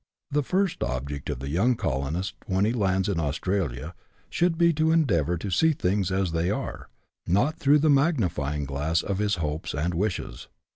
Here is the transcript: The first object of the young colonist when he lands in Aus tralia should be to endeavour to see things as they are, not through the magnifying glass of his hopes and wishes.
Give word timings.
The 0.31 0.41
first 0.41 0.81
object 0.81 1.29
of 1.29 1.37
the 1.41 1.49
young 1.49 1.75
colonist 1.75 2.33
when 2.47 2.65
he 2.65 2.73
lands 2.73 3.07
in 3.07 3.19
Aus 3.19 3.37
tralia 3.37 3.93
should 4.31 4.57
be 4.57 4.73
to 4.73 4.91
endeavour 4.91 5.37
to 5.37 5.51
see 5.51 5.73
things 5.73 6.09
as 6.11 6.31
they 6.31 6.49
are, 6.49 6.89
not 7.27 7.59
through 7.59 7.77
the 7.77 7.89
magnifying 7.91 8.65
glass 8.65 9.03
of 9.03 9.19
his 9.19 9.35
hopes 9.35 9.75
and 9.75 9.93
wishes. 9.93 10.47